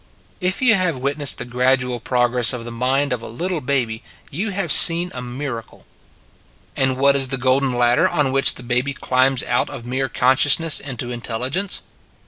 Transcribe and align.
If 0.39 0.63
you 0.63 0.73
have 0.73 0.97
witnessed 0.97 1.37
the 1.37 1.45
gradual 1.45 1.99
prog 1.99 2.33
ress 2.33 2.53
of 2.53 2.65
the 2.65 2.71
mind 2.71 3.13
of 3.13 3.21
a 3.21 3.27
little 3.27 3.61
baby, 3.61 4.01
you 4.31 4.49
have 4.49 4.71
seen 4.71 5.11
a 5.13 5.21
miracle. 5.21 5.85
And 6.75 6.97
what 6.97 7.15
is 7.15 7.27
the 7.27 7.37
golden 7.37 7.73
ladder 7.73 8.09
on 8.09 8.31
which 8.31 8.55
the 8.55 8.63
baby 8.63 8.93
climbs 8.95 9.43
out 9.43 9.69
of 9.69 9.85
mere 9.85 10.09
consciousness 10.09 10.79
into 10.79 11.11
intelligence? 11.11 11.83